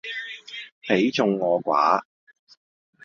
[0.81, 2.01] 彼眾我寡